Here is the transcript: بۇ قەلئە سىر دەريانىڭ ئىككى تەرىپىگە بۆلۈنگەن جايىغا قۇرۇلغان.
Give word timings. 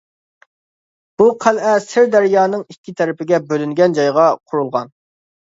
بۇ 1.21 1.27
قەلئە 1.45 1.73
سىر 1.83 2.07
دەريانىڭ 2.15 2.65
ئىككى 2.73 2.95
تەرىپىگە 3.03 3.41
بۆلۈنگەن 3.53 3.95
جايىغا 4.01 4.27
قۇرۇلغان. 4.41 4.93